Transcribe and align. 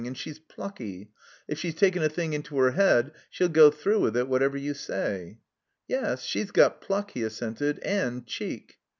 And 0.03 0.17
she's 0.17 0.39
plucky. 0.39 1.11
If 1.47 1.59
she's 1.59 1.75
taken 1.75 2.01
a 2.01 2.09
thing 2.09 2.33
into 2.33 2.57
her 2.57 2.71
head 2.71 3.11
she'll 3.29 3.49
go 3.49 3.69
through 3.69 3.99
with 3.99 4.17
it 4.17 4.27
whatever 4.27 4.57
you 4.57 4.73
say." 4.73 5.37
'Yes, 5.87 6.23
she's 6.23 6.49
got 6.49 6.81
pluck," 6.81 7.11
he 7.11 7.21
assented. 7.21 7.77
And 7.83 8.25
cheek." 8.25 8.79